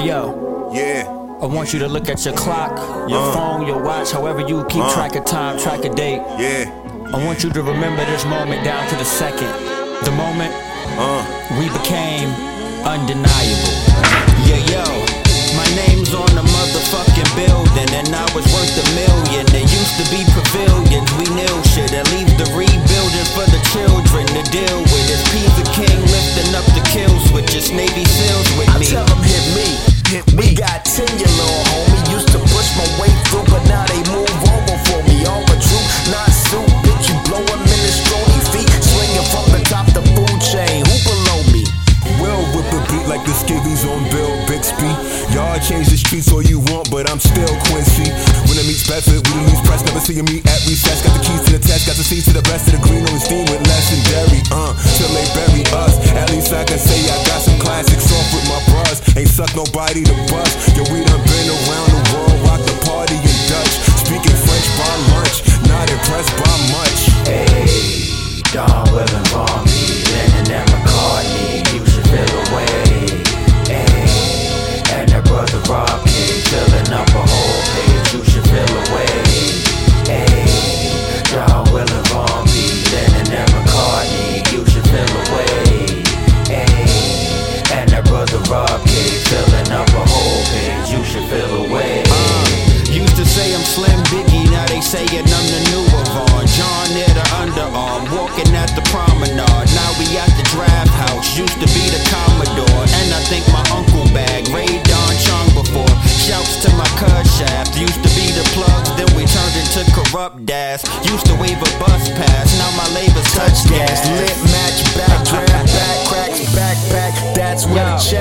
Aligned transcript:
Hey 0.00 0.06
yo, 0.08 0.70
Yeah. 0.72 1.04
I 1.42 1.44
want 1.44 1.74
you 1.74 1.78
to 1.80 1.86
look 1.86 2.08
at 2.08 2.24
your 2.24 2.32
clock, 2.32 2.72
your 3.06 3.20
Uh. 3.20 3.32
phone, 3.34 3.66
your 3.66 3.82
watch, 3.82 4.12
however 4.12 4.40
you 4.40 4.64
keep 4.70 4.82
Uh. 4.82 4.94
track 4.94 5.14
of 5.14 5.26
time, 5.26 5.58
track 5.58 5.84
of 5.84 5.94
date. 5.94 6.22
Yeah. 6.38 6.64
I 7.12 7.22
want 7.22 7.44
you 7.44 7.50
to 7.50 7.62
remember 7.62 8.02
this 8.06 8.24
moment 8.24 8.64
down 8.64 8.88
to 8.88 8.96
the 8.96 9.04
second. 9.04 9.52
The 10.04 10.10
moment 10.12 10.54
Uh. 10.98 11.22
we 11.58 11.68
became 11.68 12.30
undeniable. 12.82 13.74
Yeah, 14.48 14.62
yo, 14.72 14.84
my 15.60 15.68
name's 15.76 16.14
on 16.14 16.29
Y'all 45.36 45.60
change 45.60 45.92
the 45.92 45.98
streets 46.00 46.32
all 46.32 46.40
you 46.40 46.58
want, 46.72 46.88
but 46.88 47.04
I'm 47.04 47.20
still 47.20 47.52
Quincy. 47.68 48.08
When 48.48 48.56
I 48.56 48.64
meet 48.64 48.80
Bedford, 48.88 49.20
we 49.20 49.32
the 49.36 49.44
least 49.52 49.64
press, 49.68 49.84
never 49.84 50.00
see 50.00 50.16
me 50.24 50.40
at 50.48 50.60
recess. 50.64 51.04
Got 51.04 51.20
the 51.20 51.22
keys 51.22 51.42
to 51.44 51.52
the 51.52 51.60
test, 51.60 51.84
got 51.84 52.00
the 52.00 52.06
seeds 52.06 52.24
to 52.26 52.32
the 52.32 52.40
best 52.48 52.64
of 52.72 52.80
the 52.80 52.82
green 52.88 53.04
on 53.04 53.20
steam 53.20 53.44
with 53.52 53.60
legendary. 53.60 54.40
Uh, 54.48 54.72
till 54.96 55.12
they 55.12 55.28
bury 55.36 55.68
us. 55.84 56.00
At 56.16 56.32
least 56.32 56.56
I 56.56 56.64
can 56.64 56.80
say 56.80 56.96
I 57.12 57.16
got 57.28 57.44
some 57.44 57.60
classics 57.60 58.08
off 58.08 58.28
with 58.32 58.46
my 58.48 58.60
bros. 58.72 59.04
Ain't 59.20 59.28
suck 59.28 59.52
nobody 59.52 60.00
to 60.00 60.16
bust. 60.32 60.72
Yo, 60.72 60.80
we 60.88 61.04
done 61.04 61.20
been 61.28 61.48
around 61.52 61.88
the 61.92 62.00
world, 62.16 62.36
rock 62.48 62.62
the 62.64 62.76
party 62.88 63.20
in 63.20 63.38
Dutch. 63.52 63.74
Speaking 64.00 64.38
French 64.48 64.66
by 64.80 64.92
lunch, 65.12 65.19
underarm, 97.80 98.12
walking 98.12 98.54
at 98.54 98.70
the 98.76 98.82
promenade. 98.92 99.68
Now 99.72 99.90
we 99.98 100.06
at 100.16 100.30
the 100.36 100.44
draft 100.52 100.90
house, 100.90 101.36
used 101.36 101.58
to 101.60 101.68
be 101.72 101.84
the 101.88 102.00
Commodore. 102.12 102.84
And 103.00 103.08
I 103.14 103.20
think 103.28 103.44
my 103.52 103.64
uncle 103.72 104.04
bag, 104.12 104.48
Ray 104.52 104.68
Don 104.84 105.12
Chung 105.24 105.48
before. 105.56 105.94
Shouts 106.06 106.62
to 106.64 106.70
my 106.76 106.88
cuz 107.00 107.26
shaft, 107.36 107.76
used 107.76 108.02
to 108.02 108.10
be 108.14 108.30
the 108.32 108.44
plugs, 108.54 108.90
then 108.96 109.08
we 109.16 109.24
turned 109.24 109.56
into 109.56 109.84
corrupt 109.96 110.44
dash. 110.46 110.84
Used 111.08 111.26
to 111.26 111.34
wave 111.40 111.58
a 111.58 111.70
bus 111.80 112.08
pass, 112.12 112.48
now 112.58 112.70
my 112.76 112.88
labels 112.94 113.30
touch 113.32 113.64
gas. 113.68 114.04
Lit 114.20 114.36
match, 114.52 114.78
back, 114.96 115.24
draft, 115.24 115.72
back, 115.72 115.96
cracks, 116.06 116.40
backpack. 116.54 117.34
That's 117.34 117.66
where 117.66 117.84
the 117.84 117.96
check 117.98 118.19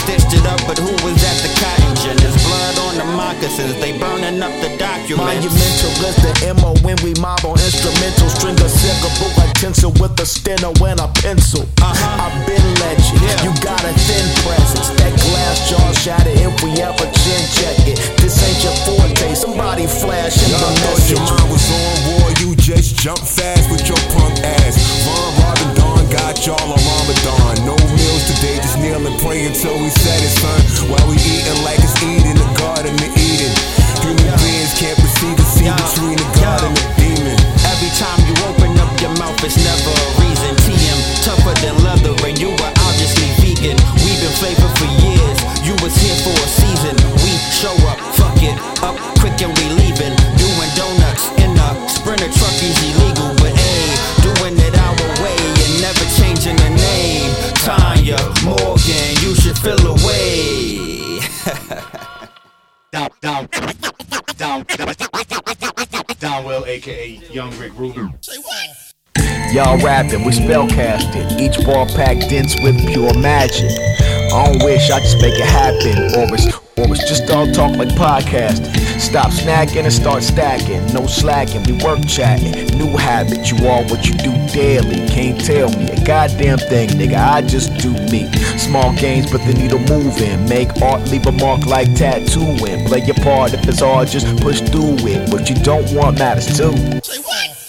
stitched 0.00 0.32
it 0.32 0.44
up, 0.48 0.60
but 0.64 0.78
who 0.80 0.92
was 1.04 1.16
at 1.20 1.36
the 1.44 1.50
cotton 1.60 1.92
gin? 2.00 2.16
There's 2.16 2.36
blood 2.44 2.76
on 2.88 2.92
the 2.96 3.08
moccasins. 3.16 3.76
They 3.80 3.92
burning 3.98 4.40
up 4.40 4.52
the 4.64 4.72
documents. 4.80 5.20
Monumental 5.20 5.92
is 6.08 6.16
the 6.24 6.32
MO 6.56 6.72
when 6.80 6.96
we 7.04 7.12
mob 7.20 7.44
on 7.44 7.60
instrumental. 7.60 8.28
String 8.32 8.56
a 8.56 8.68
cigar 8.68 9.12
book 9.20 9.34
like 9.36 9.52
tinsel 9.60 9.92
with 10.00 10.16
a 10.20 10.26
steno 10.26 10.72
and 10.80 11.00
a 11.00 11.08
pencil. 11.20 11.68
Uh-huh. 11.84 12.24
I've 12.24 12.36
been 12.48 12.64
legend. 12.80 13.20
Yeah. 13.20 13.44
You 13.44 13.52
got 13.60 13.82
a 13.84 13.92
thin 14.08 14.26
presence. 14.42 14.88
That 14.96 15.12
glass 15.20 15.68
jaw 15.68 15.84
shattered 16.00 16.38
if 16.40 16.52
we 16.64 16.72
ever 16.80 17.06
chin 17.20 17.42
check 17.52 17.76
it. 17.84 17.98
This 18.16 18.40
ain't 18.40 18.60
your 18.64 18.76
forte. 18.88 19.34
Somebody 19.36 19.86
flash 19.86 20.40
in 20.40 20.50
the 20.50 20.58
Y'all 20.58 20.76
thought 20.80 21.04
your 21.10 21.20
mind 21.20 21.48
was 21.52 21.66
on 21.68 21.96
war, 22.08 22.28
you 22.40 22.56
just 22.56 22.96
jump 22.96 23.20
fast 23.20 23.70
with 23.70 23.84
your 23.88 24.00
punk 24.16 24.40
ass. 24.40 24.76
Von 25.04 25.28
Robin 25.44 25.70
Dawn 25.76 26.04
got 26.10 26.46
y'all 26.46 26.79
up 48.82 48.96
quick, 49.18 49.40
and 49.42 49.52
we 49.58 49.64
leaving. 49.76 50.14
Doing 50.40 50.70
donuts 50.76 51.28
in 51.40 51.50
a 51.56 51.68
sprinter 51.88 52.30
truck 52.32 52.56
is 52.62 52.76
illegal, 52.84 53.34
but 53.40 53.52
hey, 53.52 53.88
doing 54.24 54.56
it 54.56 54.74
our 54.76 54.96
way 55.22 55.36
and 55.36 55.72
never 55.80 56.04
changing 56.18 56.56
the 56.56 56.70
name. 56.76 57.30
Tanya 57.64 58.18
Morgan, 58.44 59.10
you 59.22 59.34
should 59.34 59.58
feel 59.58 59.80
away. 59.86 61.20
Down, 62.92 63.08
down, 63.20 63.46
down, 64.36 64.64
down, 66.18 66.44
Will, 66.44 66.64
aka 66.66 67.20
Young 67.30 67.56
Rick 67.56 67.72
Rubin. 67.78 68.12
Y'all 69.52 69.78
rapping, 69.78 70.24
we 70.24 70.32
spellcasting. 70.32 71.40
Each 71.40 71.56
bar 71.64 71.86
packed 71.86 72.28
dense 72.28 72.56
with 72.62 72.76
pure 72.92 73.14
magic. 73.14 73.70
I 74.32 74.46
don't 74.46 74.64
wish, 74.64 74.90
I 74.90 74.98
just 75.00 75.20
make 75.20 75.34
it 75.34 75.46
happen. 75.46 75.98
Or 76.18 76.34
it's, 76.34 76.59
or 76.80 76.92
it's 76.94 77.06
just 77.06 77.30
all 77.30 77.50
talk 77.52 77.76
like 77.76 77.88
podcasting. 77.90 78.74
Stop 78.98 79.30
snacking 79.30 79.84
and 79.84 79.92
start 79.92 80.22
stacking. 80.22 80.84
No 80.92 81.06
slacking, 81.06 81.62
we 81.64 81.72
work 81.84 82.00
chatting. 82.06 82.52
New 82.78 82.96
habit, 82.96 83.50
you 83.50 83.56
are 83.66 83.82
what 83.84 84.06
you 84.06 84.14
do 84.14 84.32
daily. 84.48 85.06
Can't 85.08 85.40
tell 85.44 85.70
me 85.70 85.90
a 85.90 86.04
goddamn 86.04 86.58
thing, 86.58 86.88
nigga. 86.90 87.16
I 87.16 87.42
just 87.42 87.76
do 87.78 87.92
me. 88.10 88.30
Small 88.58 88.94
gains, 88.96 89.30
but 89.30 89.44
the 89.46 89.54
needle 89.54 89.80
moving. 89.80 90.48
Make 90.48 90.80
art, 90.82 91.08
leave 91.10 91.26
a 91.26 91.32
mark 91.32 91.66
like 91.66 91.94
tattooing. 91.94 92.86
Play 92.86 93.04
your 93.04 93.16
part 93.16 93.52
if 93.52 93.66
it's 93.68 93.80
hard, 93.80 94.08
just 94.08 94.26
push 94.40 94.60
through 94.60 94.96
it. 95.06 95.32
What 95.32 95.48
you 95.48 95.56
don't 95.56 95.92
want 95.94 96.18
matters 96.18 96.56
too. 96.56 97.59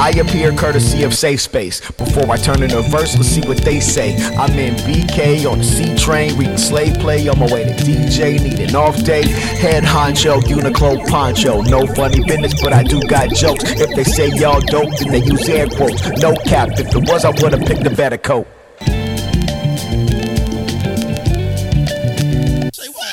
I 0.00 0.10
appear 0.10 0.52
courtesy 0.52 1.02
of 1.04 1.14
Safe 1.14 1.40
Space. 1.40 1.80
Before 1.92 2.28
I 2.30 2.36
turn 2.36 2.62
in 2.62 2.72
a 2.72 2.82
verse, 2.82 3.16
let's 3.16 3.28
see 3.28 3.40
what 3.42 3.58
they 3.58 3.80
say. 3.80 4.16
I'm 4.36 4.58
in 4.58 4.74
BK 4.76 5.50
on 5.50 5.58
the 5.58 5.64
C 5.64 5.94
train, 5.96 6.36
reading 6.36 6.58
slave 6.58 6.94
play 6.94 7.28
on 7.28 7.38
my 7.38 7.52
way 7.52 7.64
to 7.64 7.74
DJ. 7.74 8.42
Need 8.42 8.60
an 8.60 8.76
off 8.76 9.02
day. 9.04 9.26
Head 9.26 9.84
honcho, 9.84 10.40
Uniqlo 10.42 11.06
poncho. 11.08 11.62
No 11.62 11.86
funny 11.94 12.24
business, 12.24 12.54
but 12.62 12.72
I 12.72 12.82
do 12.82 13.00
got 13.02 13.30
jokes. 13.30 13.64
If 13.64 13.94
they 13.94 14.04
say 14.04 14.28
y'all 14.34 14.60
dope, 14.60 14.90
then 14.98 15.12
they 15.12 15.22
use 15.22 15.48
air 15.48 15.68
quotes. 15.68 16.08
No 16.20 16.34
cap. 16.34 16.70
If 16.72 16.94
it 16.94 17.08
was, 17.08 17.24
I 17.24 17.30
would've 17.30 17.64
picked 17.64 17.86
a 17.86 17.90
better 17.90 18.18
coat. 18.18 18.46